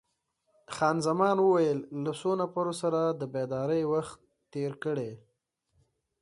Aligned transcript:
خان 0.75 0.97
زمان 1.07 1.37
وویل: 1.41 1.79
له 2.03 2.11
څو 2.19 2.31
نفرو 2.41 2.73
سره 2.81 3.01
د 3.19 3.21
بېدارۍ 3.33 3.83
وخت 3.93 4.19
تیر 4.51 4.71
کړی؟ 4.83 5.11